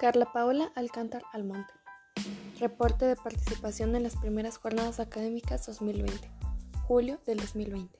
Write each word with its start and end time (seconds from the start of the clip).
Carla 0.00 0.32
Paola 0.32 0.72
Alcántar 0.76 1.24
Almonte. 1.30 1.74
Reporte 2.58 3.04
de 3.04 3.16
participación 3.16 3.94
en 3.94 4.02
las 4.02 4.16
primeras 4.16 4.56
jornadas 4.56 4.98
académicas 4.98 5.66
2020. 5.66 6.26
Julio 6.86 7.20
del 7.26 7.36
2020. 7.36 7.98